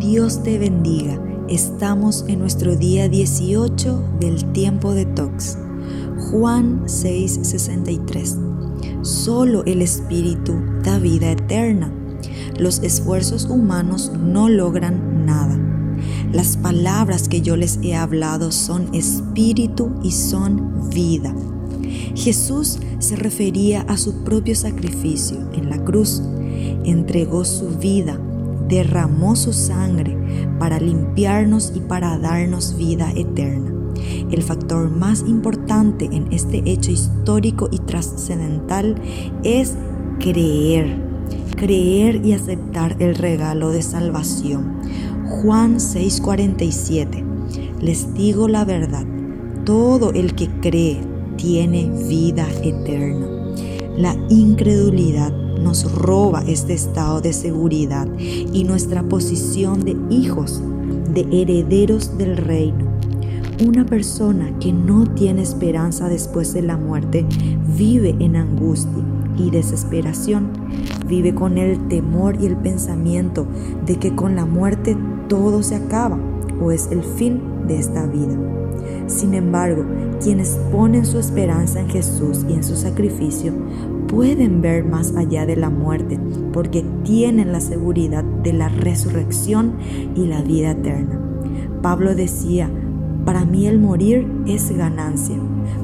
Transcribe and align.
Dios 0.00 0.42
te 0.42 0.58
bendiga. 0.58 1.20
Estamos 1.50 2.24
en 2.26 2.38
nuestro 2.38 2.74
día 2.74 3.10
18 3.10 4.02
del 4.18 4.50
tiempo 4.52 4.94
de 4.94 5.04
Tox. 5.04 5.58
Juan 6.30 6.84
6:63. 6.86 8.38
Solo 9.02 9.62
el 9.66 9.82
Espíritu 9.82 10.54
da 10.82 10.98
vida 10.98 11.30
eterna. 11.30 11.92
Los 12.58 12.78
esfuerzos 12.82 13.44
humanos 13.44 14.10
no 14.18 14.48
logran 14.48 15.26
nada. 15.26 15.60
Las 16.32 16.56
palabras 16.56 17.28
que 17.28 17.42
yo 17.42 17.58
les 17.58 17.78
he 17.82 17.94
hablado 17.94 18.52
son 18.52 18.94
espíritu 18.94 19.92
y 20.02 20.12
son 20.12 20.88
vida. 20.94 21.34
Jesús 22.14 22.78
se 23.00 23.16
refería 23.16 23.82
a 23.82 23.98
su 23.98 24.24
propio 24.24 24.56
sacrificio 24.56 25.46
en 25.52 25.68
la 25.68 25.84
cruz. 25.84 26.22
Entregó 26.84 27.44
su 27.44 27.68
vida 27.78 28.18
derramó 28.70 29.36
su 29.36 29.52
sangre 29.52 30.16
para 30.58 30.78
limpiarnos 30.78 31.72
y 31.74 31.80
para 31.80 32.16
darnos 32.18 32.76
vida 32.78 33.12
eterna. 33.14 33.74
El 34.30 34.42
factor 34.42 34.88
más 34.90 35.24
importante 35.26 36.06
en 36.10 36.32
este 36.32 36.62
hecho 36.64 36.92
histórico 36.92 37.68
y 37.70 37.80
trascendental 37.80 38.94
es 39.42 39.74
creer, 40.20 40.96
creer 41.56 42.24
y 42.24 42.32
aceptar 42.32 42.96
el 43.00 43.16
regalo 43.16 43.70
de 43.70 43.82
salvación. 43.82 44.78
Juan 45.28 45.80
6:47 45.80 47.24
Les 47.80 48.14
digo 48.14 48.48
la 48.48 48.64
verdad, 48.64 49.04
todo 49.64 50.12
el 50.12 50.34
que 50.34 50.48
cree 50.60 51.00
tiene 51.36 51.90
vida 52.08 52.46
eterna. 52.62 53.26
La 53.96 54.16
incredulidad 54.28 55.32
nos 55.62 55.92
roba 55.92 56.42
este 56.46 56.74
estado 56.74 57.20
de 57.20 57.32
seguridad 57.32 58.08
y 58.18 58.64
nuestra 58.64 59.02
posición 59.02 59.84
de 59.84 59.96
hijos, 60.10 60.62
de 61.12 61.26
herederos 61.30 62.16
del 62.18 62.36
reino. 62.36 62.90
Una 63.66 63.84
persona 63.84 64.58
que 64.58 64.72
no 64.72 65.06
tiene 65.06 65.42
esperanza 65.42 66.08
después 66.08 66.54
de 66.54 66.62
la 66.62 66.78
muerte 66.78 67.26
vive 67.76 68.16
en 68.18 68.36
angustia 68.36 69.04
y 69.36 69.50
desesperación. 69.50 70.48
Vive 71.06 71.34
con 71.34 71.58
el 71.58 71.88
temor 71.88 72.40
y 72.40 72.46
el 72.46 72.56
pensamiento 72.56 73.46
de 73.84 73.96
que 73.96 74.14
con 74.14 74.34
la 74.34 74.46
muerte 74.46 74.96
todo 75.28 75.62
se 75.62 75.76
acaba 75.76 76.18
o 76.60 76.70
es 76.70 76.88
el 76.90 77.02
fin 77.02 77.66
de 77.66 77.78
esta 77.78 78.06
vida. 78.06 78.38
Sin 79.06 79.34
embargo, 79.34 79.84
quienes 80.22 80.58
ponen 80.70 81.04
su 81.04 81.18
esperanza 81.18 81.80
en 81.80 81.88
Jesús 81.88 82.44
y 82.48 82.52
en 82.52 82.62
su 82.62 82.76
sacrificio 82.76 83.52
pueden 84.10 84.60
ver 84.60 84.84
más 84.84 85.14
allá 85.16 85.46
de 85.46 85.54
la 85.54 85.70
muerte 85.70 86.18
porque 86.52 86.84
tienen 87.04 87.52
la 87.52 87.60
seguridad 87.60 88.24
de 88.24 88.52
la 88.52 88.68
resurrección 88.68 89.74
y 90.16 90.26
la 90.26 90.42
vida 90.42 90.72
eterna. 90.72 91.20
Pablo 91.80 92.14
decía, 92.16 92.68
para 93.24 93.44
mí 93.44 93.66
el 93.66 93.78
morir 93.78 94.26
es 94.46 94.76
ganancia, 94.76 95.36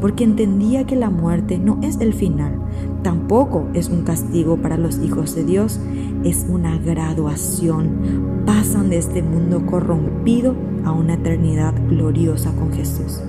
porque 0.00 0.24
entendía 0.24 0.84
que 0.84 0.96
la 0.96 1.10
muerte 1.10 1.58
no 1.58 1.78
es 1.82 2.00
el 2.00 2.14
final, 2.14 2.58
tampoco 3.02 3.68
es 3.74 3.90
un 3.90 4.04
castigo 4.04 4.56
para 4.56 4.78
los 4.78 4.98
hijos 4.98 5.34
de 5.34 5.44
Dios, 5.44 5.78
es 6.24 6.46
una 6.48 6.78
graduación. 6.78 8.34
Pasan 8.46 8.88
de 8.88 8.98
este 8.98 9.22
mundo 9.22 9.66
corrompido 9.66 10.54
a 10.84 10.92
una 10.92 11.14
eternidad 11.14 11.74
gloriosa 11.88 12.52
con 12.52 12.72
Jesús. 12.72 13.20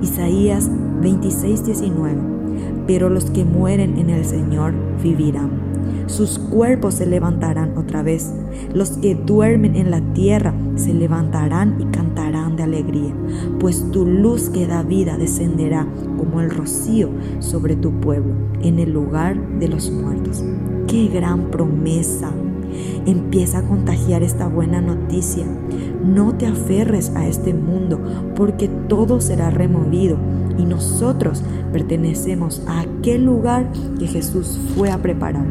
Isaías 0.00 0.70
26, 1.00 1.64
19 1.66 2.35
pero 2.86 3.10
los 3.10 3.30
que 3.30 3.44
mueren 3.44 3.98
en 3.98 4.10
el 4.10 4.24
Señor 4.24 4.74
vivirán. 5.02 5.50
Sus 6.06 6.38
cuerpos 6.38 6.94
se 6.94 7.06
levantarán 7.06 7.76
otra 7.76 8.02
vez. 8.02 8.32
Los 8.72 8.90
que 8.90 9.14
duermen 9.14 9.76
en 9.76 9.90
la 9.90 10.00
tierra 10.14 10.54
se 10.76 10.94
levantarán 10.94 11.76
y 11.80 11.84
cantarán 11.86 12.56
de 12.56 12.62
alegría, 12.62 13.14
pues 13.58 13.90
tu 13.90 14.06
luz 14.06 14.48
que 14.48 14.66
da 14.66 14.82
vida 14.82 15.16
descenderá 15.18 15.86
como 16.16 16.40
el 16.40 16.50
rocío 16.50 17.10
sobre 17.40 17.76
tu 17.76 17.92
pueblo, 18.00 18.34
en 18.62 18.78
el 18.78 18.92
lugar 18.92 19.36
de 19.58 19.68
los 19.68 19.90
muertos. 19.90 20.44
¡Qué 20.86 21.08
gran 21.08 21.50
promesa! 21.50 22.32
Empieza 23.06 23.58
a 23.58 23.62
contagiar 23.62 24.22
esta 24.22 24.48
buena 24.48 24.80
noticia. 24.80 25.46
No 26.04 26.34
te 26.34 26.46
aferres 26.46 27.10
a 27.14 27.26
este 27.26 27.54
mundo, 27.54 28.00
porque 28.34 28.68
todo 28.68 29.20
será 29.20 29.50
removido 29.50 30.16
y 30.58 30.64
nosotros 30.64 31.42
pertenecemos 31.72 32.62
a 32.66 32.80
aquel 32.80 33.24
lugar 33.24 33.70
que 33.98 34.06
Jesús 34.06 34.58
fue 34.74 34.90
a 34.90 34.98
preparar. 34.98 35.46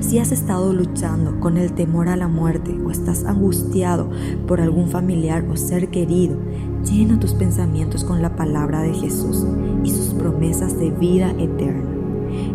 Si 0.00 0.18
has 0.18 0.32
estado 0.32 0.72
luchando 0.72 1.40
con 1.40 1.56
el 1.56 1.72
temor 1.72 2.08
a 2.08 2.16
la 2.16 2.28
muerte 2.28 2.78
o 2.84 2.90
estás 2.90 3.24
angustiado 3.24 4.10
por 4.46 4.60
algún 4.60 4.88
familiar 4.88 5.44
o 5.50 5.56
ser 5.56 5.88
querido, 5.88 6.36
llena 6.84 7.18
tus 7.18 7.32
pensamientos 7.32 8.04
con 8.04 8.22
la 8.22 8.36
palabra 8.36 8.82
de 8.82 8.94
Jesús 8.94 9.46
y 9.82 9.90
sus 9.90 10.14
promesas 10.14 10.78
de 10.78 10.90
vida 10.90 11.30
eterna. 11.38 11.90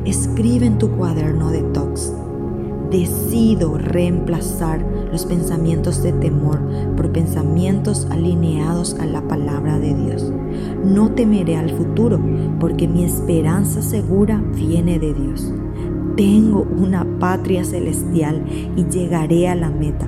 Escribe 0.05 0.65
en 0.65 0.77
tu 0.77 0.89
cuaderno 0.91 1.51
de 1.51 1.61
tox 1.63 2.13
Decido 2.91 3.77
reemplazar 3.77 4.83
los 5.11 5.25
pensamientos 5.25 6.01
de 6.01 6.11
temor 6.11 6.59
por 6.95 7.11
pensamientos 7.11 8.07
alineados 8.09 8.95
a 8.99 9.05
la 9.05 9.21
palabra 9.21 9.77
de 9.77 9.93
Dios. 9.93 10.31
No 10.83 11.11
temeré 11.11 11.55
al 11.55 11.69
futuro 11.69 12.19
porque 12.59 12.87
mi 12.87 13.03
esperanza 13.03 13.81
segura 13.81 14.41
viene 14.55 14.97
de 14.97 15.13
Dios. 15.13 15.53
Tengo 16.15 16.63
una 16.63 17.05
patria 17.19 17.63
celestial 17.63 18.43
y 18.75 18.83
llegaré 18.85 19.47
a 19.47 19.55
la 19.55 19.69
meta. 19.69 20.07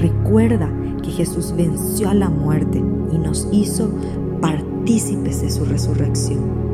Recuerda 0.00 0.70
que 1.02 1.10
Jesús 1.10 1.54
venció 1.56 2.08
a 2.08 2.14
la 2.14 2.30
muerte 2.30 2.82
y 3.12 3.18
nos 3.18 3.46
hizo 3.52 3.90
partícipes 4.40 5.42
de 5.42 5.50
su 5.50 5.64
resurrección. 5.64 6.73